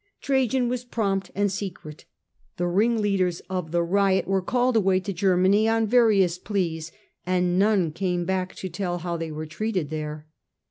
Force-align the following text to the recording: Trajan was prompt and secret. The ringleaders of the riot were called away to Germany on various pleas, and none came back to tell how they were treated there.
Trajan 0.19 0.67
was 0.67 0.83
prompt 0.83 1.29
and 1.35 1.51
secret. 1.51 2.05
The 2.57 2.65
ringleaders 2.65 3.39
of 3.51 3.69
the 3.69 3.83
riot 3.83 4.27
were 4.27 4.41
called 4.41 4.75
away 4.75 4.99
to 4.99 5.13
Germany 5.13 5.69
on 5.69 5.85
various 5.85 6.39
pleas, 6.39 6.91
and 7.23 7.59
none 7.59 7.91
came 7.91 8.25
back 8.25 8.55
to 8.55 8.67
tell 8.67 8.97
how 8.97 9.15
they 9.15 9.29
were 9.31 9.45
treated 9.45 9.91
there. 9.91 10.25